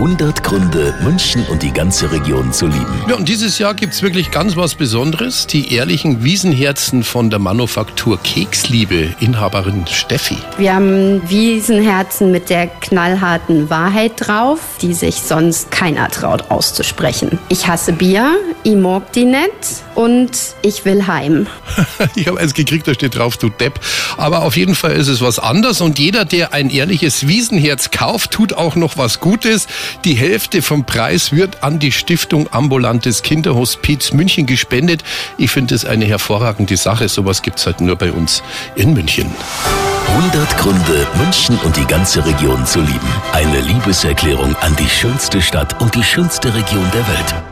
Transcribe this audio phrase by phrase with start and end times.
[0.00, 3.04] 100 Gründe, München und die ganze Region zu lieben.
[3.06, 5.46] Ja, und dieses Jahr gibt's wirklich ganz was Besonderes.
[5.46, 10.38] Die ehrlichen Wiesenherzen von der Manufaktur Keksliebe, Inhaberin Steffi.
[10.56, 17.38] Wir haben Wiesenherzen mit der knallharten Wahrheit drauf, die sich sonst keiner traut auszusprechen.
[17.50, 20.30] Ich hasse Bier, ich mag die nicht und
[20.62, 21.46] ich will heim.
[22.14, 23.78] ich habe eins gekriegt, da steht drauf, du Depp.
[24.16, 28.30] Aber auf jeden Fall ist es was anderes und jeder, der ein ehrliches Wiesenherz kauft,
[28.30, 29.66] tut auch noch was Gutes.
[30.04, 35.04] Die Hälfte vom Preis wird an die Stiftung Ambulantes Kinderhospiz München gespendet.
[35.36, 37.08] Ich finde es eine hervorragende Sache.
[37.08, 38.42] Sowas gibt's halt nur bei uns
[38.76, 39.30] in München.
[40.06, 43.12] 100 Gründe, München und die ganze Region zu lieben.
[43.32, 47.49] Eine Liebeserklärung an die schönste Stadt und die schönste Region der Welt.